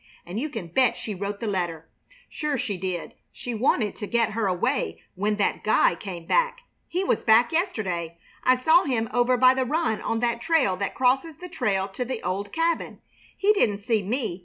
[0.25, 1.87] And you can bet she wrote the letter!
[2.27, 3.13] Sure she did!
[3.31, 6.61] She wanted to get her away when that guy came back.
[6.87, 8.17] He was back yesterday.
[8.43, 12.03] I saw him over by the run on that trail that crosses the trail to
[12.03, 12.99] the old cabin.
[13.37, 14.39] He didn't see me.